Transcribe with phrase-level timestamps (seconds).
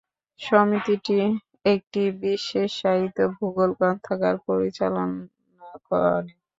[0.39, 1.17] সমিতিটি
[1.65, 6.31] একটি বিশেষায়িত ভূগোল গ্রন্থাগার পরিচালনা করে।